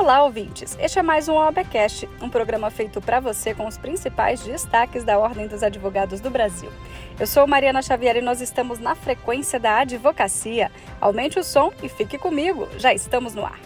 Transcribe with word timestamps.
Olá, 0.00 0.22
ouvintes! 0.22 0.78
Este 0.80 1.00
é 1.00 1.02
mais 1.02 1.28
um 1.28 1.34
OABcast, 1.34 2.08
um 2.22 2.30
programa 2.30 2.70
feito 2.70 3.00
para 3.00 3.18
você 3.18 3.52
com 3.52 3.66
os 3.66 3.76
principais 3.76 4.40
destaques 4.40 5.02
da 5.02 5.18
Ordem 5.18 5.48
dos 5.48 5.60
Advogados 5.60 6.20
do 6.20 6.30
Brasil. 6.30 6.70
Eu 7.18 7.26
sou 7.26 7.48
Mariana 7.48 7.82
Xavier 7.82 8.16
e 8.16 8.20
nós 8.20 8.40
estamos 8.40 8.78
na 8.78 8.94
frequência 8.94 9.58
da 9.58 9.80
advocacia. 9.80 10.70
Aumente 11.00 11.40
o 11.40 11.42
som 11.42 11.72
e 11.82 11.88
fique 11.88 12.16
comigo, 12.16 12.68
já 12.78 12.94
estamos 12.94 13.34
no 13.34 13.44
ar. 13.44 13.58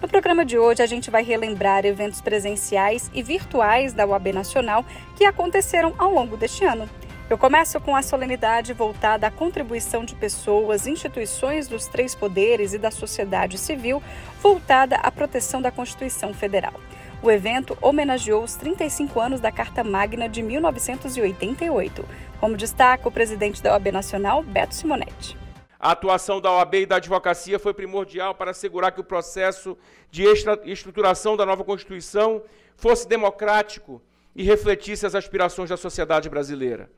No 0.00 0.06
programa 0.08 0.44
de 0.44 0.56
hoje, 0.56 0.84
a 0.84 0.86
gente 0.86 1.10
vai 1.10 1.24
relembrar 1.24 1.84
eventos 1.84 2.20
presenciais 2.20 3.10
e 3.12 3.24
virtuais 3.24 3.92
da 3.92 4.06
UAB 4.06 4.32
Nacional 4.32 4.84
que 5.16 5.24
aconteceram 5.24 5.92
ao 5.98 6.12
longo 6.12 6.36
deste 6.36 6.64
ano. 6.64 6.88
Eu 7.30 7.38
começo 7.38 7.80
com 7.80 7.96
a 7.96 8.02
solenidade 8.02 8.74
voltada 8.74 9.26
à 9.26 9.30
contribuição 9.30 10.04
de 10.04 10.14
pessoas, 10.14 10.86
instituições 10.86 11.66
dos 11.66 11.86
três 11.86 12.14
poderes 12.14 12.74
e 12.74 12.78
da 12.78 12.90
sociedade 12.90 13.56
civil, 13.56 14.02
voltada 14.42 14.96
à 14.96 15.10
proteção 15.10 15.62
da 15.62 15.70
Constituição 15.70 16.34
Federal. 16.34 16.74
O 17.22 17.30
evento 17.30 17.78
homenageou 17.80 18.44
os 18.44 18.56
35 18.56 19.18
anos 19.18 19.40
da 19.40 19.50
Carta 19.50 19.82
Magna 19.82 20.28
de 20.28 20.42
1988. 20.42 22.04
Como 22.38 22.58
destaca 22.58 23.08
o 23.08 23.12
presidente 23.12 23.62
da 23.62 23.72
OAB 23.72 23.90
Nacional, 23.90 24.42
Beto 24.42 24.74
Simonetti. 24.74 25.34
A 25.80 25.92
atuação 25.92 26.42
da 26.42 26.52
OAB 26.52 26.74
e 26.74 26.86
da 26.86 26.96
advocacia 26.96 27.58
foi 27.58 27.72
primordial 27.72 28.34
para 28.34 28.50
assegurar 28.50 28.92
que 28.92 29.00
o 29.00 29.04
processo 29.04 29.78
de 30.10 30.24
estruturação 30.66 31.38
da 31.38 31.46
nova 31.46 31.64
Constituição 31.64 32.42
fosse 32.76 33.08
democrático 33.08 34.02
e 34.36 34.42
refletisse 34.42 35.06
as 35.06 35.14
aspirações 35.14 35.70
da 35.70 35.76
sociedade 35.78 36.28
brasileira. 36.28 36.90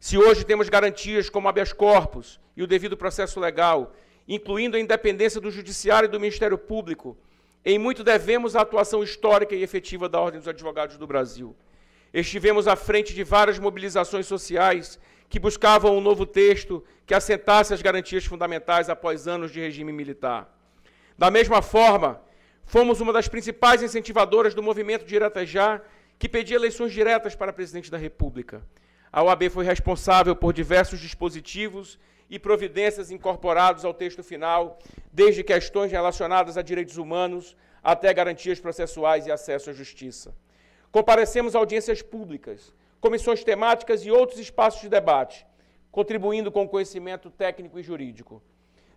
Se 0.00 0.16
hoje 0.16 0.46
temos 0.46 0.70
garantias 0.70 1.28
como 1.28 1.46
habeas 1.46 1.74
corpus 1.74 2.40
e 2.56 2.62
o 2.62 2.66
devido 2.66 2.96
processo 2.96 3.38
legal, 3.38 3.92
incluindo 4.26 4.78
a 4.78 4.80
independência 4.80 5.38
do 5.38 5.50
Judiciário 5.50 6.06
e 6.06 6.10
do 6.10 6.18
Ministério 6.18 6.56
Público, 6.56 7.18
em 7.62 7.78
muito 7.78 8.02
devemos 8.02 8.56
à 8.56 8.62
atuação 8.62 9.02
histórica 9.02 9.54
e 9.54 9.62
efetiva 9.62 10.08
da 10.08 10.18
Ordem 10.18 10.40
dos 10.40 10.48
Advogados 10.48 10.96
do 10.96 11.06
Brasil. 11.06 11.54
Estivemos 12.14 12.66
à 12.66 12.76
frente 12.76 13.14
de 13.14 13.22
várias 13.22 13.58
mobilizações 13.58 14.26
sociais 14.26 14.98
que 15.28 15.38
buscavam 15.38 15.94
um 15.94 16.00
novo 16.00 16.24
texto 16.24 16.82
que 17.04 17.12
assentasse 17.12 17.74
as 17.74 17.82
garantias 17.82 18.24
fundamentais 18.24 18.88
após 18.88 19.28
anos 19.28 19.52
de 19.52 19.60
regime 19.60 19.92
militar. 19.92 20.48
Da 21.18 21.30
mesma 21.30 21.60
forma, 21.60 22.22
fomos 22.64 23.02
uma 23.02 23.12
das 23.12 23.28
principais 23.28 23.82
incentivadoras 23.82 24.54
do 24.54 24.62
movimento 24.62 25.04
Direta 25.04 25.44
Já, 25.44 25.82
que 26.18 26.26
pedia 26.26 26.56
eleições 26.56 26.90
diretas 26.90 27.34
para 27.34 27.52
presidente 27.52 27.90
da 27.90 27.98
República. 27.98 28.62
A 29.12 29.24
OAB 29.24 29.50
foi 29.50 29.64
responsável 29.64 30.36
por 30.36 30.52
diversos 30.52 31.00
dispositivos 31.00 31.98
e 32.28 32.38
providências 32.38 33.10
incorporados 33.10 33.84
ao 33.84 33.92
texto 33.92 34.22
final, 34.22 34.78
desde 35.12 35.42
questões 35.42 35.90
relacionadas 35.90 36.56
a 36.56 36.62
direitos 36.62 36.96
humanos 36.96 37.56
até 37.82 38.14
garantias 38.14 38.60
processuais 38.60 39.26
e 39.26 39.32
acesso 39.32 39.70
à 39.70 39.72
justiça. 39.72 40.32
Comparecemos 40.92 41.56
a 41.56 41.58
audiências 41.58 42.02
públicas, 42.02 42.72
comissões 43.00 43.42
temáticas 43.42 44.06
e 44.06 44.12
outros 44.12 44.38
espaços 44.38 44.82
de 44.82 44.88
debate, 44.88 45.44
contribuindo 45.90 46.52
com 46.52 46.62
o 46.62 46.68
conhecimento 46.68 47.30
técnico 47.30 47.80
e 47.80 47.82
jurídico. 47.82 48.40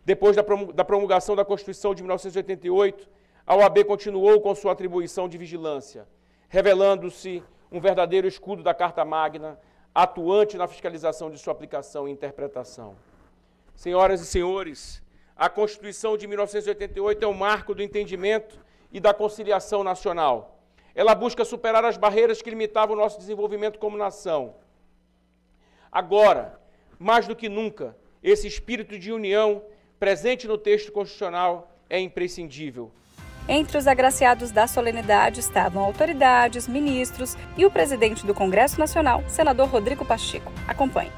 Depois 0.06 0.36
da 0.36 0.84
promulgação 0.84 1.36
da 1.36 1.46
Constituição 1.46 1.96
de 1.96 2.04
1988, 2.04 3.10
a 3.48 3.56
OAB 3.56 3.84
continuou 3.86 4.40
com 4.42 4.54
sua 4.54 4.74
atribuição 4.74 5.28
de 5.28 5.40
vigilância, 5.40 6.08
revelando-se 6.50 7.44
um 7.72 7.80
verdadeiro 7.80 8.28
escudo 8.28 8.62
da 8.62 8.76
Carta 8.76 9.04
Magna 9.04 9.58
atuante 9.94 10.58
na 10.58 10.68
fiscalização 10.68 11.30
de 11.30 11.38
sua 11.38 11.54
aplicação 11.54 12.08
e 12.08 12.12
interpretação. 12.12 12.96
Senhoras 13.76 14.22
e 14.22 14.26
senhores, 14.26 15.02
a 15.36 15.50
Constituição 15.50 16.18
de 16.18 16.28
1988 16.28 17.24
é 17.24 17.28
o 17.28 17.34
marco 17.34 17.76
do 17.76 17.84
entendimento 17.84 18.60
e 18.92 19.00
da 19.00 19.14
conciliação 19.14 19.84
nacional. 19.84 20.60
Ela 20.96 21.16
busca 21.16 21.44
superar 21.44 21.84
as 21.84 21.98
barreiras 21.98 22.42
que 22.42 22.50
limitavam 22.50 22.96
o 22.96 23.00
nosso 23.00 23.18
desenvolvimento 23.18 23.80
como 23.80 23.98
nação. 23.98 24.56
Agora, 25.92 26.60
mais 27.00 27.28
do 27.28 27.36
que 27.36 27.50
nunca, 27.50 27.96
esse 28.22 28.48
espírito 28.48 28.98
de 28.98 29.12
união 29.12 29.64
presente 30.00 30.48
no 30.48 30.58
texto 30.58 30.92
constitucional 30.92 31.72
é 31.90 32.00
imprescindível. 32.00 32.92
Entre 33.48 33.78
os 33.78 33.88
agraciados 33.88 34.52
da 34.52 34.68
solenidade 34.68 35.42
estavam 35.42 35.84
autoridades, 35.84 36.66
ministros 36.66 37.36
e 37.58 37.66
o 37.66 37.72
presidente 37.72 38.26
do 38.26 38.34
Congresso 38.34 38.80
Nacional, 38.80 39.22
senador 39.28 39.68
Rodrigo 39.68 40.06
Pacheco. 40.06 40.50
Acompanhe. 40.66 41.12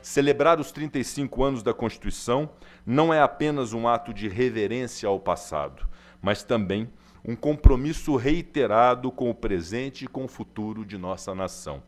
Celebrar 0.00 0.60
os 0.60 0.70
35 0.70 1.42
anos 1.42 1.62
da 1.62 1.74
Constituição 1.74 2.48
não 2.86 3.12
é 3.12 3.20
apenas 3.20 3.72
um 3.72 3.88
ato 3.88 4.14
de 4.14 4.28
reverência 4.28 5.08
ao 5.08 5.18
passado, 5.18 5.88
mas 6.20 6.44
também 6.44 6.88
um 7.24 7.34
compromisso 7.34 8.14
reiterado 8.14 9.10
com 9.10 9.28
o 9.28 9.34
presente 9.34 10.04
e 10.04 10.08
com 10.08 10.24
o 10.24 10.28
futuro 10.28 10.84
de 10.84 10.96
nossa 10.96 11.34
nação. 11.34 11.82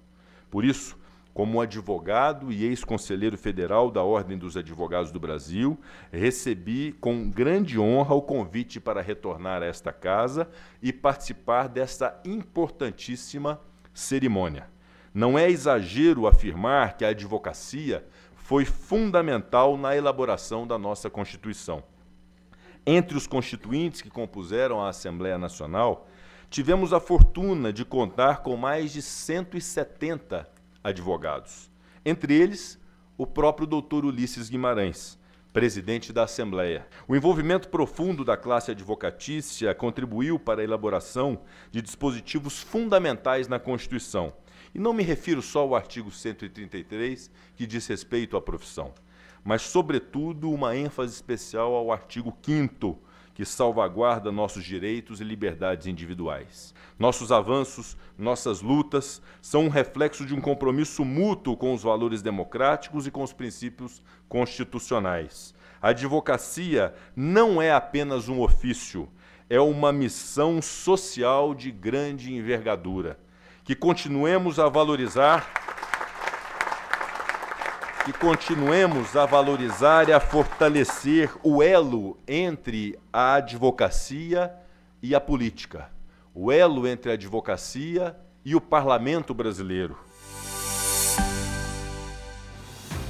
Por 0.50 0.64
isso, 0.64 0.96
como 1.34 1.60
advogado 1.60 2.52
e 2.52 2.64
ex-conselheiro 2.64 3.36
federal 3.36 3.90
da 3.90 4.04
Ordem 4.04 4.38
dos 4.38 4.56
Advogados 4.56 5.10
do 5.10 5.18
Brasil, 5.18 5.76
recebi 6.12 6.92
com 6.92 7.28
grande 7.28 7.76
honra 7.76 8.14
o 8.14 8.22
convite 8.22 8.78
para 8.78 9.02
retornar 9.02 9.60
a 9.60 9.66
esta 9.66 9.92
casa 9.92 10.48
e 10.80 10.92
participar 10.92 11.68
desta 11.68 12.20
importantíssima 12.24 13.60
cerimônia. 13.92 14.68
Não 15.12 15.36
é 15.36 15.50
exagero 15.50 16.28
afirmar 16.28 16.96
que 16.96 17.04
a 17.04 17.08
advocacia 17.08 18.06
foi 18.36 18.64
fundamental 18.64 19.76
na 19.76 19.96
elaboração 19.96 20.64
da 20.64 20.78
nossa 20.78 21.10
Constituição. 21.10 21.82
Entre 22.86 23.16
os 23.16 23.26
constituintes 23.26 24.02
que 24.02 24.10
compuseram 24.10 24.80
a 24.80 24.90
Assembleia 24.90 25.38
Nacional, 25.38 26.06
tivemos 26.48 26.92
a 26.92 27.00
fortuna 27.00 27.72
de 27.72 27.84
contar 27.84 28.42
com 28.42 28.56
mais 28.56 28.92
de 28.92 29.02
170 29.02 30.53
advogados. 30.84 31.70
Entre 32.04 32.34
eles, 32.34 32.78
o 33.16 33.26
próprio 33.26 33.66
doutor 33.66 34.04
Ulisses 34.04 34.50
Guimarães, 34.50 35.18
presidente 35.54 36.12
da 36.12 36.24
Assembleia. 36.24 36.86
O 37.08 37.16
envolvimento 37.16 37.68
profundo 37.68 38.24
da 38.24 38.36
classe 38.36 38.72
advocatícia 38.72 39.74
contribuiu 39.74 40.38
para 40.38 40.60
a 40.60 40.64
elaboração 40.64 41.40
de 41.70 41.80
dispositivos 41.80 42.60
fundamentais 42.60 43.48
na 43.48 43.58
Constituição. 43.58 44.34
E 44.74 44.78
não 44.78 44.92
me 44.92 45.02
refiro 45.04 45.40
só 45.40 45.60
ao 45.60 45.74
artigo 45.74 46.10
133, 46.10 47.30
que 47.54 47.66
diz 47.66 47.86
respeito 47.86 48.36
à 48.36 48.42
profissão, 48.42 48.92
mas, 49.44 49.62
sobretudo, 49.62 50.50
uma 50.50 50.76
ênfase 50.76 51.14
especial 51.14 51.74
ao 51.74 51.92
artigo 51.92 52.36
5 52.42 52.98
que 53.34 53.44
salvaguarda 53.44 54.30
nossos 54.30 54.64
direitos 54.64 55.20
e 55.20 55.24
liberdades 55.24 55.88
individuais. 55.88 56.72
Nossos 56.96 57.32
avanços, 57.32 57.96
nossas 58.16 58.62
lutas 58.62 59.20
são 59.42 59.64
um 59.64 59.68
reflexo 59.68 60.24
de 60.24 60.32
um 60.32 60.40
compromisso 60.40 61.04
mútuo 61.04 61.56
com 61.56 61.74
os 61.74 61.82
valores 61.82 62.22
democráticos 62.22 63.06
e 63.06 63.10
com 63.10 63.22
os 63.22 63.32
princípios 63.32 64.00
constitucionais. 64.28 65.52
A 65.82 65.88
advocacia 65.88 66.94
não 67.14 67.60
é 67.60 67.72
apenas 67.72 68.28
um 68.28 68.40
ofício, 68.40 69.08
é 69.50 69.60
uma 69.60 69.92
missão 69.92 70.62
social 70.62 71.54
de 71.54 71.70
grande 71.70 72.32
envergadura. 72.32 73.18
Que 73.64 73.74
continuemos 73.74 74.58
a 74.58 74.68
valorizar 74.68 75.63
que 78.04 78.12
continuemos 78.12 79.16
a 79.16 79.24
valorizar 79.24 80.10
e 80.10 80.12
a 80.12 80.20
fortalecer 80.20 81.30
o 81.42 81.62
elo 81.62 82.18
entre 82.28 82.98
a 83.10 83.36
advocacia 83.36 84.54
e 85.02 85.14
a 85.14 85.20
política, 85.20 85.90
o 86.34 86.52
elo 86.52 86.86
entre 86.86 87.10
a 87.10 87.14
advocacia 87.14 88.14
e 88.44 88.54
o 88.54 88.60
parlamento 88.60 89.32
brasileiro. 89.32 89.96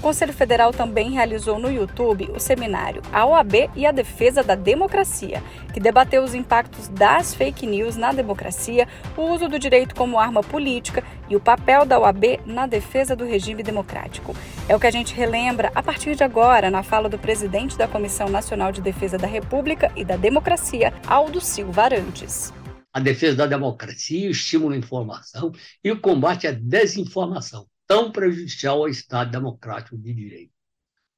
Conselho 0.04 0.34
Federal 0.34 0.70
também 0.70 1.12
realizou 1.12 1.58
no 1.58 1.72
YouTube 1.72 2.30
o 2.34 2.38
seminário 2.38 3.00
A 3.10 3.24
OAB 3.24 3.70
e 3.74 3.86
a 3.86 3.90
Defesa 3.90 4.42
da 4.42 4.54
Democracia, 4.54 5.42
que 5.72 5.80
debateu 5.80 6.22
os 6.22 6.34
impactos 6.34 6.88
das 6.88 7.34
fake 7.34 7.66
news 7.66 7.96
na 7.96 8.12
democracia, 8.12 8.86
o 9.16 9.22
uso 9.22 9.48
do 9.48 9.58
direito 9.58 9.94
como 9.94 10.18
arma 10.18 10.42
política 10.42 11.02
e 11.26 11.34
o 11.34 11.40
papel 11.40 11.86
da 11.86 11.98
OAB 11.98 12.38
na 12.44 12.66
defesa 12.66 13.16
do 13.16 13.24
regime 13.24 13.62
democrático. 13.62 14.36
É 14.68 14.76
o 14.76 14.78
que 14.78 14.86
a 14.86 14.90
gente 14.90 15.14
relembra 15.14 15.72
a 15.74 15.82
partir 15.82 16.14
de 16.14 16.22
agora 16.22 16.70
na 16.70 16.82
fala 16.82 17.08
do 17.08 17.18
presidente 17.18 17.78
da 17.78 17.88
Comissão 17.88 18.28
Nacional 18.28 18.72
de 18.72 18.82
Defesa 18.82 19.16
da 19.16 19.26
República 19.26 19.90
e 19.96 20.04
da 20.04 20.16
Democracia, 20.18 20.92
Aldo 21.06 21.40
Silva 21.40 21.84
Arantes. 21.84 22.52
A 22.92 23.00
defesa 23.00 23.36
da 23.36 23.46
democracia, 23.46 24.28
o 24.28 24.32
estímulo 24.32 24.74
à 24.74 24.76
informação 24.76 25.50
e 25.82 25.90
o 25.90 25.98
combate 25.98 26.46
à 26.46 26.52
desinformação 26.52 27.64
tão 27.86 28.10
prejudicial 28.10 28.78
ao 28.78 28.88
Estado 28.88 29.30
democrático 29.30 29.96
de 29.96 30.12
direito. 30.12 30.52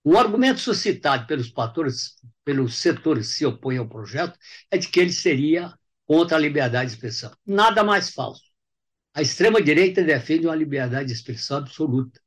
Um 0.04 0.16
argumento 0.16 0.60
suscitado 0.60 1.26
pelos 1.26 1.48
patores, 1.48 2.14
pelos 2.44 2.76
setores 2.76 3.28
que 3.28 3.34
se 3.34 3.46
opõem 3.46 3.78
ao 3.78 3.88
projeto 3.88 4.38
é 4.70 4.78
de 4.78 4.88
que 4.88 5.00
ele 5.00 5.12
seria 5.12 5.74
contra 6.04 6.36
a 6.36 6.40
liberdade 6.40 6.90
de 6.90 6.94
expressão. 6.94 7.32
Nada 7.44 7.82
mais 7.82 8.10
falso. 8.10 8.44
A 9.12 9.20
extrema-direita 9.20 10.04
defende 10.04 10.46
uma 10.46 10.54
liberdade 10.54 11.06
de 11.06 11.12
expressão 11.12 11.58
absoluta. 11.58 12.20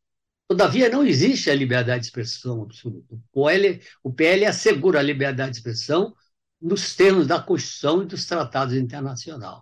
Todavia, 0.47 0.89
não 0.89 1.05
existe 1.05 1.49
a 1.49 1.55
liberdade 1.55 2.01
de 2.01 2.07
expressão 2.07 2.63
absoluta. 2.63 3.15
O 3.31 3.45
PL, 3.45 3.81
o 4.03 4.11
PL 4.11 4.45
assegura 4.45 4.99
a 4.99 5.03
liberdade 5.03 5.51
de 5.51 5.57
expressão 5.59 6.13
nos 6.59 6.95
termos 6.95 7.27
da 7.27 7.39
Constituição 7.39 8.01
e 8.01 8.07
dos 8.07 8.25
tratados 8.25 8.73
internacionais. 8.73 9.61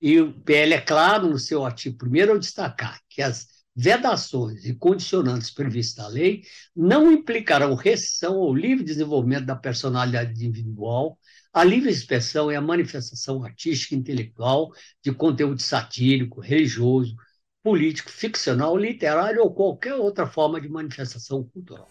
E 0.00 0.20
o 0.20 0.32
PL 0.40 0.74
é 0.74 0.80
claro 0.80 1.30
no 1.30 1.38
seu 1.38 1.64
artigo 1.64 1.96
1 2.04 2.32
ao 2.32 2.38
destacar 2.38 3.00
que 3.08 3.22
as 3.22 3.46
vedações 3.80 4.64
e 4.64 4.74
condicionantes 4.74 5.52
previstas 5.52 6.04
na 6.04 6.10
lei 6.10 6.42
não 6.74 7.12
implicarão 7.12 7.76
restrição 7.76 8.34
ao 8.34 8.52
livre 8.52 8.82
desenvolvimento 8.82 9.46
da 9.46 9.54
personalidade 9.54 10.44
individual, 10.44 11.16
a 11.52 11.62
livre 11.62 11.88
expressão 11.88 12.50
e 12.50 12.56
a 12.56 12.60
manifestação 12.60 13.44
artística 13.44 13.94
e 13.94 13.98
intelectual 13.98 14.72
de 15.00 15.12
conteúdo 15.12 15.62
satírico, 15.62 16.40
religioso, 16.40 17.14
político, 17.62 18.10
ficcional, 18.10 18.76
literário 18.76 19.42
ou 19.42 19.54
qualquer 19.54 19.94
outra 19.94 20.26
forma 20.26 20.60
de 20.60 20.68
manifestação 20.68 21.44
cultural. 21.44 21.88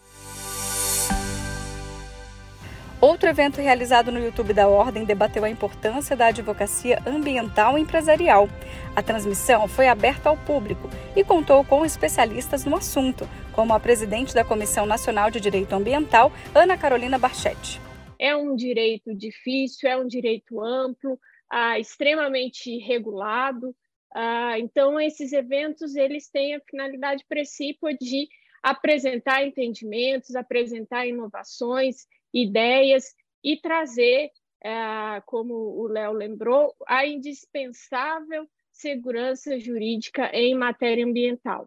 Outro 3.00 3.28
evento 3.28 3.60
realizado 3.60 4.10
no 4.10 4.18
YouTube 4.18 4.52
da 4.52 4.66
Ordem 4.66 5.04
debateu 5.04 5.44
a 5.44 5.50
importância 5.50 6.16
da 6.16 6.26
advocacia 6.26 7.00
ambiental 7.06 7.78
e 7.78 7.80
empresarial. 7.80 8.48
A 8.96 9.00
transmissão 9.00 9.68
foi 9.68 9.86
aberta 9.86 10.28
ao 10.28 10.36
público 10.36 10.90
e 11.14 11.22
contou 11.22 11.64
com 11.64 11.86
especialistas 11.86 12.64
no 12.64 12.74
assunto, 12.74 13.24
como 13.52 13.72
a 13.72 13.78
presidente 13.78 14.34
da 14.34 14.44
Comissão 14.44 14.84
Nacional 14.84 15.30
de 15.30 15.38
Direito 15.38 15.72
Ambiental, 15.74 16.32
Ana 16.52 16.76
Carolina 16.76 17.16
Barchetti. 17.18 17.80
É 18.18 18.34
um 18.34 18.56
direito 18.56 19.14
difícil, 19.14 19.88
é 19.88 19.96
um 19.96 20.08
direito 20.08 20.60
amplo, 20.60 21.20
ah, 21.48 21.78
extremamente 21.78 22.78
regulado. 22.78 23.76
Ah, 24.12 24.58
então, 24.58 25.00
esses 25.00 25.32
eventos 25.32 25.94
eles 25.94 26.28
têm 26.28 26.56
a 26.56 26.60
finalidade 26.68 27.24
precípua 27.28 27.94
de 27.94 28.26
apresentar 28.60 29.46
entendimentos, 29.46 30.34
apresentar 30.34 31.06
inovações 31.06 32.08
ideias 32.32 33.04
e 33.42 33.56
trazer, 33.60 34.30
é, 34.62 35.20
como 35.26 35.54
o 35.54 35.86
Léo 35.86 36.12
lembrou, 36.12 36.74
a 36.86 37.06
indispensável 37.06 38.46
segurança 38.72 39.58
jurídica 39.58 40.30
em 40.32 40.54
matéria 40.54 41.04
ambiental. 41.04 41.66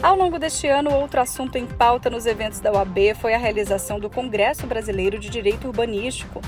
Ao 0.00 0.14
longo 0.14 0.38
deste 0.38 0.68
ano, 0.68 0.94
outro 0.94 1.20
assunto 1.20 1.56
em 1.56 1.66
pauta 1.66 2.08
nos 2.08 2.24
eventos 2.24 2.60
da 2.60 2.70
OAB 2.70 3.16
foi 3.20 3.34
a 3.34 3.38
realização 3.38 3.98
do 3.98 4.08
Congresso 4.08 4.64
Brasileiro 4.64 5.18
de 5.18 5.28
Direito 5.28 5.66
Urbanístico, 5.66 6.40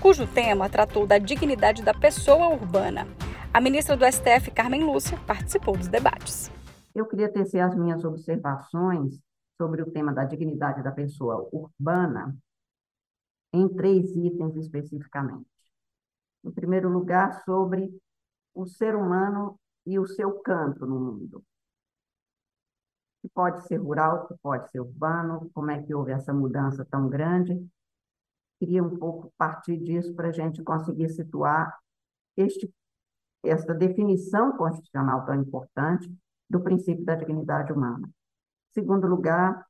cujo 0.00 0.26
tema 0.26 0.68
tratou 0.68 1.06
da 1.06 1.16
dignidade 1.16 1.84
da 1.84 1.94
pessoa 1.94 2.48
urbana. 2.48 3.06
A 3.54 3.60
ministra 3.60 3.96
do 3.96 4.04
STF, 4.04 4.50
Carmen 4.50 4.82
Lúcia, 4.82 5.16
participou 5.24 5.76
dos 5.76 5.86
debates. 5.86 6.50
Eu 6.94 7.06
queria 7.06 7.28
tecer 7.28 7.60
as 7.60 7.76
minhas 7.76 8.04
observações 8.04 9.20
sobre 9.56 9.82
o 9.82 9.90
tema 9.90 10.12
da 10.12 10.24
dignidade 10.24 10.82
da 10.82 10.92
pessoa 10.92 11.48
urbana 11.52 12.36
em 13.52 13.68
três 13.68 14.14
itens 14.14 14.54
especificamente. 14.56 15.48
Em 16.44 16.50
primeiro 16.50 16.88
lugar, 16.88 17.42
sobre 17.44 17.90
o 18.54 18.66
ser 18.66 18.94
humano 18.94 19.58
e 19.84 19.98
o 19.98 20.06
seu 20.06 20.40
canto 20.40 20.86
no 20.86 20.98
mundo. 20.98 21.44
Que 23.22 23.28
pode 23.28 23.66
ser 23.66 23.76
rural, 23.76 24.26
que 24.26 24.34
pode 24.42 24.70
ser 24.70 24.80
urbano, 24.80 25.50
como 25.54 25.70
é 25.70 25.82
que 25.82 25.94
houve 25.94 26.12
essa 26.12 26.32
mudança 26.32 26.84
tão 26.84 27.08
grande. 27.08 27.66
Queria 28.58 28.82
um 28.82 28.96
pouco 28.96 29.32
partir 29.36 29.78
disso 29.78 30.14
para 30.14 30.28
a 30.28 30.32
gente 30.32 30.62
conseguir 30.62 31.08
situar 31.10 31.76
este, 32.36 32.72
esta 33.44 33.74
definição 33.74 34.56
constitucional 34.56 35.24
tão 35.24 35.34
importante 35.34 36.12
do 36.48 36.60
princípio 36.60 37.04
da 37.04 37.14
dignidade 37.14 37.72
humana. 37.72 38.08
Segundo 38.72 39.06
lugar, 39.06 39.66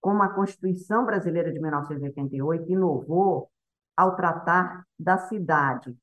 como 0.00 0.22
a 0.22 0.28
Constituição 0.28 1.04
Brasileira 1.04 1.52
de 1.52 1.60
1988 1.60 2.70
inovou 2.70 3.50
ao 3.96 4.14
tratar 4.14 4.86
da 4.98 5.18
cidade. 5.18 5.96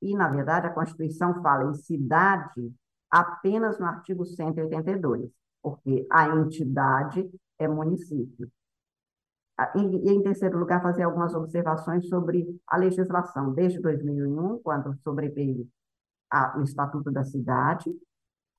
E, 0.00 0.14
na 0.14 0.28
verdade, 0.28 0.66
a 0.66 0.72
Constituição 0.72 1.42
fala 1.42 1.70
em 1.70 1.74
cidade 1.74 2.72
apenas 3.10 3.78
no 3.78 3.86
artigo 3.86 4.24
182, 4.24 5.30
porque 5.62 6.06
a 6.10 6.28
entidade 6.28 7.30
é 7.58 7.68
município. 7.68 8.50
E, 9.74 10.10
em 10.12 10.22
terceiro 10.22 10.58
lugar, 10.58 10.82
fazer 10.82 11.02
algumas 11.02 11.34
observações 11.34 12.08
sobre 12.08 12.60
a 12.66 12.76
legislação, 12.76 13.52
desde 13.52 13.80
2001, 13.80 14.58
quando 14.58 14.94
sobreveio 15.02 15.66
o 16.56 16.62
Estatuto 16.62 17.10
da 17.10 17.24
Cidade, 17.24 17.94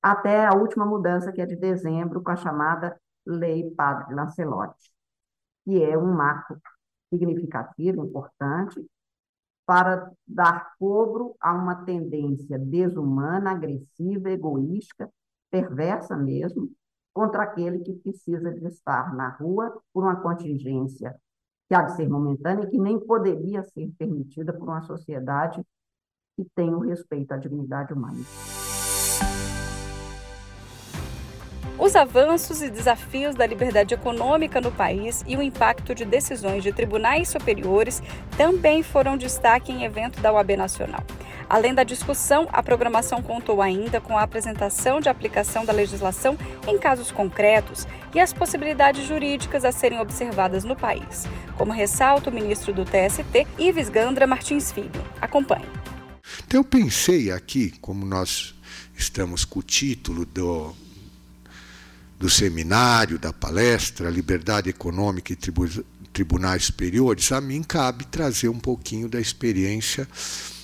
até 0.01 0.45
a 0.45 0.53
última 0.53 0.85
mudança, 0.85 1.31
que 1.31 1.41
é 1.41 1.45
de 1.45 1.55
dezembro, 1.55 2.21
com 2.21 2.31
a 2.31 2.35
chamada 2.35 2.99
Lei 3.27 3.69
Padre 3.71 4.15
Lancelotti, 4.15 4.91
que 5.65 5.83
é 5.83 5.97
um 5.97 6.13
marco 6.13 6.57
significativo, 7.09 8.05
importante, 8.05 8.85
para 9.65 10.11
dar 10.25 10.75
cobro 10.79 11.35
a 11.41 11.53
uma 11.53 11.83
tendência 11.83 12.57
desumana, 12.57 13.51
agressiva, 13.51 14.29
egoísta, 14.29 15.11
perversa 15.51 16.15
mesmo, 16.15 16.71
contra 17.13 17.43
aquele 17.43 17.79
que 17.79 17.93
precisa 17.93 18.51
de 18.51 18.65
estar 18.67 19.13
na 19.13 19.29
rua 19.29 19.77
por 19.91 20.03
uma 20.03 20.21
contingência 20.21 21.15
que 21.67 21.75
há 21.75 21.81
de 21.81 21.95
ser 21.95 22.07
momentânea 22.07 22.63
e 22.63 22.69
que 22.69 22.77
nem 22.77 22.99
poderia 22.99 23.63
ser 23.63 23.91
permitida 23.97 24.53
por 24.53 24.69
uma 24.69 24.83
sociedade 24.83 25.61
que 26.37 26.45
tem 26.55 26.73
o 26.73 26.79
respeito 26.79 27.33
à 27.33 27.37
dignidade 27.37 27.91
humana. 27.91 28.19
Os 31.87 31.95
avanços 31.95 32.61
e 32.61 32.69
desafios 32.69 33.33
da 33.33 33.47
liberdade 33.47 33.93
econômica 33.93 34.59
no 34.59 34.69
país 34.69 35.23
e 35.25 35.37
o 35.37 35.41
impacto 35.41 35.95
de 35.95 36.03
decisões 36.03 36.61
de 36.61 36.73
tribunais 36.73 37.29
superiores 37.29 38.03
também 38.35 38.83
foram 38.83 39.15
destaque 39.15 39.71
em 39.71 39.85
evento 39.85 40.19
da 40.19 40.33
OAB 40.33 40.57
Nacional. 40.57 41.01
Além 41.49 41.73
da 41.73 41.85
discussão, 41.85 42.45
a 42.51 42.61
programação 42.61 43.21
contou 43.21 43.61
ainda 43.61 44.01
com 44.01 44.17
a 44.17 44.23
apresentação 44.23 44.99
de 44.99 45.07
aplicação 45.07 45.63
da 45.63 45.71
legislação 45.71 46.37
em 46.67 46.77
casos 46.77 47.09
concretos 47.09 47.87
e 48.13 48.19
as 48.19 48.33
possibilidades 48.33 49.07
jurídicas 49.07 49.63
a 49.63 49.71
serem 49.71 50.01
observadas 50.01 50.65
no 50.65 50.75
país, 50.75 51.25
como 51.57 51.71
ressalta 51.71 52.29
o 52.29 52.33
ministro 52.33 52.73
do 52.73 52.83
TST, 52.83 53.47
Ives 53.57 53.87
Gandra 53.87 54.27
Martins 54.27 54.73
Filho. 54.73 55.05
Acompanhe. 55.21 55.69
Então, 56.45 56.59
eu 56.59 56.65
pensei 56.65 57.31
aqui, 57.31 57.71
como 57.79 58.05
nós 58.05 58.53
estamos 58.93 59.45
com 59.45 59.59
o 59.59 59.63
título 59.63 60.25
do 60.25 60.75
do 62.19 62.29
seminário, 62.29 63.19
da 63.19 63.31
palestra, 63.31 64.09
Liberdade 64.09 64.69
Econômica 64.69 65.33
e 65.33 65.35
Tribu 65.35 65.67
Tribunais 66.11 66.65
Superiores, 66.65 67.31
a 67.31 67.39
mim 67.39 67.61
cabe 67.61 68.05
trazer 68.05 68.49
um 68.49 68.59
pouquinho 68.59 69.07
da 69.07 69.19
experiência 69.19 70.07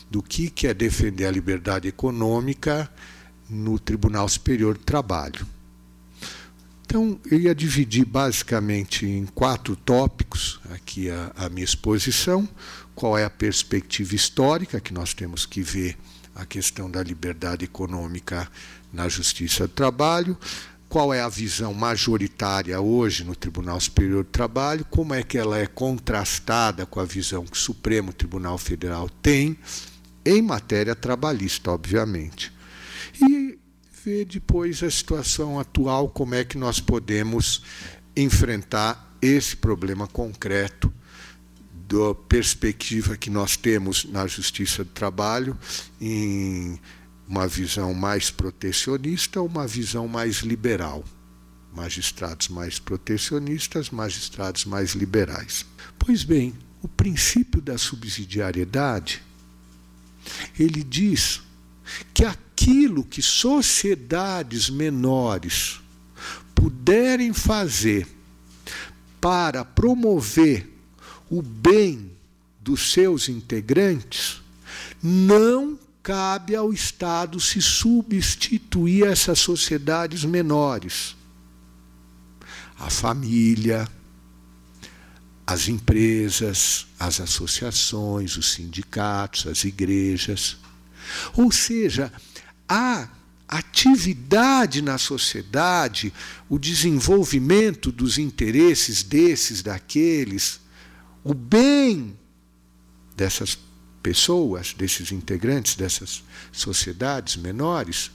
do 0.09 0.23
que, 0.23 0.49
que 0.49 0.65
é 0.65 0.73
defender 0.73 1.27
a 1.27 1.31
liberdade 1.31 1.87
econômica 1.87 2.89
no 3.47 3.77
Tribunal 3.77 4.27
Superior 4.27 4.75
do 4.75 4.83
Trabalho. 4.83 5.45
Então, 6.85 7.19
eu 7.29 7.39
ia 7.39 7.53
dividir 7.53 8.05
basicamente 8.05 9.05
em 9.05 9.25
quatro 9.27 9.75
tópicos 9.75 10.59
aqui 10.71 11.09
a, 11.09 11.31
a 11.35 11.49
minha 11.49 11.65
exposição. 11.65 12.47
Qual 12.95 13.17
é 13.17 13.25
a 13.25 13.29
perspectiva 13.29 14.15
histórica 14.15 14.79
que 14.79 14.93
nós 14.93 15.13
temos 15.13 15.45
que 15.45 15.61
ver 15.61 15.97
a 16.35 16.45
questão 16.45 16.89
da 16.89 17.01
liberdade 17.01 17.65
econômica 17.65 18.49
na 18.91 19.09
Justiça 19.09 19.67
do 19.67 19.73
Trabalho, 19.73 20.37
qual 20.93 21.11
é 21.11 21.21
a 21.21 21.27
visão 21.27 21.73
majoritária 21.73 22.79
hoje 22.79 23.23
no 23.23 23.35
Tribunal 23.35 23.79
Superior 23.79 24.23
do 24.23 24.29
Trabalho, 24.29 24.85
como 24.91 25.11
é 25.15 25.23
que 25.23 25.39
ela 25.39 25.57
é 25.57 25.65
contrastada 25.65 26.85
com 26.85 26.99
a 26.99 27.03
visão 27.03 27.45
que 27.45 27.57
o 27.57 27.59
Supremo 27.59 28.13
Tribunal 28.13 28.59
Federal 28.59 29.09
tem 29.09 29.57
em 30.23 30.39
matéria 30.39 30.93
trabalhista, 30.93 31.71
obviamente. 31.71 32.53
E 33.19 33.57
ver 34.05 34.25
depois 34.25 34.83
a 34.83 34.91
situação 34.91 35.59
atual, 35.59 36.09
como 36.09 36.35
é 36.35 36.43
que 36.43 36.59
nós 36.59 36.79
podemos 36.79 37.63
enfrentar 38.15 39.17
esse 39.19 39.57
problema 39.57 40.05
concreto 40.05 40.93
da 41.87 42.13
perspectiva 42.29 43.17
que 43.17 43.31
nós 43.31 43.57
temos 43.57 44.05
na 44.05 44.27
Justiça 44.27 44.83
do 44.83 44.91
Trabalho 44.91 45.57
em 45.99 46.79
uma 47.33 47.47
visão 47.47 47.95
mais 47.95 48.29
protecionista 48.29 49.41
ou 49.41 49.47
uma 49.47 49.65
visão 49.65 50.07
mais 50.07 50.37
liberal. 50.41 51.03
Magistrados 51.75 52.47
mais 52.47 52.77
protecionistas, 52.77 53.89
magistrados 53.89 54.65
mais 54.65 54.91
liberais. 54.91 55.65
Pois 55.97 56.23
bem, 56.23 56.53
o 56.79 56.87
princípio 56.87 57.59
da 57.59 57.75
subsidiariedade, 57.75 59.23
ele 60.59 60.83
diz 60.83 61.41
que 62.13 62.23
aquilo 62.23 63.03
que 63.03 63.23
sociedades 63.23 64.69
menores 64.69 65.81
puderem 66.53 67.33
fazer 67.33 68.07
para 69.19 69.65
promover 69.65 70.71
o 71.31 71.41
bem 71.41 72.11
dos 72.59 72.91
seus 72.91 73.27
integrantes, 73.27 74.39
não 75.01 75.79
cabe 76.03 76.53
ao 76.53 76.73
Estado 76.73 77.39
se 77.39 77.61
substituir 77.61 79.07
a 79.07 79.11
essas 79.11 79.39
sociedades 79.39 80.25
menores. 80.25 81.15
A 82.77 82.89
família, 82.89 83.87
as 85.47 85.69
empresas, 85.69 86.85
as 86.99 87.21
associações, 87.21 88.35
os 88.35 88.51
sindicatos, 88.51 89.47
as 89.47 89.63
igrejas. 89.63 90.57
Ou 91.37 91.49
seja, 91.51 92.11
a 92.67 93.07
atividade 93.47 94.81
na 94.81 94.97
sociedade, 94.97 96.13
o 96.49 96.59
desenvolvimento 96.59 97.91
dos 97.91 98.17
interesses 98.17 99.03
desses, 99.03 99.61
daqueles, 99.61 100.59
o 101.23 101.33
bem 101.33 102.17
dessas 103.15 103.57
pessoas, 104.03 104.73
desses 104.73 105.11
integrantes 105.11 105.75
dessas 105.75 106.21
sociedades 106.51 107.37
menores, 107.37 108.11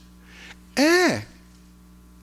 é 0.75 1.25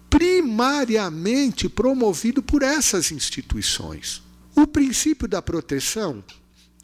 primariamente 0.09 1.69
promovido 1.69 2.43
por 2.43 2.63
essas 2.63 3.11
instituições. 3.11 4.23
O 4.55 4.67
princípio 4.67 5.29
da 5.29 5.43
proteção, 5.43 6.25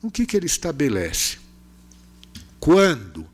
o 0.02 0.10
que, 0.10 0.26
que 0.26 0.36
ele 0.36 0.46
estabelece? 0.46 1.38
Quando 2.58 3.26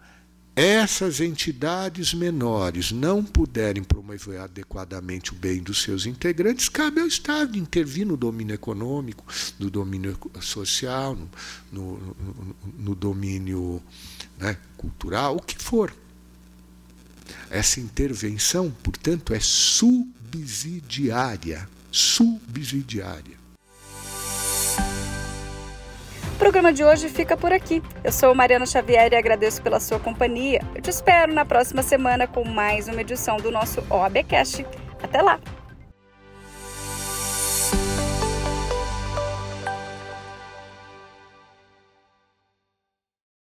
essas 0.58 1.20
entidades 1.20 2.12
menores 2.12 2.90
não 2.90 3.22
puderem 3.22 3.84
promover 3.84 4.40
adequadamente 4.40 5.30
o 5.30 5.36
bem 5.36 5.62
dos 5.62 5.82
seus 5.82 6.04
integrantes, 6.04 6.68
cabe 6.68 7.00
ao 7.00 7.06
Estado 7.06 7.56
intervir 7.56 8.04
no 8.04 8.16
domínio 8.16 8.54
econômico, 8.54 9.24
no 9.56 9.70
domínio 9.70 10.18
social, 10.40 11.14
no, 11.14 11.30
no, 11.70 11.96
no, 11.96 12.56
no 12.76 12.92
domínio 12.96 13.80
né, 14.36 14.58
cultural, 14.76 15.36
o 15.36 15.40
que 15.40 15.56
for. 15.62 15.94
Essa 17.48 17.78
intervenção, 17.78 18.68
portanto, 18.82 19.32
é 19.32 19.38
subsidiária. 19.38 21.68
Subsidiária. 21.92 23.38
O 26.38 26.46
programa 26.48 26.72
de 26.72 26.84
hoje 26.84 27.08
fica 27.08 27.36
por 27.36 27.52
aqui. 27.52 27.82
Eu 28.04 28.12
sou 28.12 28.32
Mariana 28.32 28.64
Xavier 28.64 29.12
e 29.12 29.16
agradeço 29.16 29.60
pela 29.60 29.80
sua 29.80 29.98
companhia. 29.98 30.60
Eu 30.72 30.80
te 30.80 30.88
espero 30.88 31.34
na 31.34 31.44
próxima 31.44 31.82
semana 31.82 32.28
com 32.28 32.44
mais 32.44 32.86
uma 32.86 33.00
edição 33.00 33.38
do 33.38 33.50
nosso 33.50 33.84
OABcast. 33.90 34.64
Até 35.02 35.20
lá! 35.20 35.40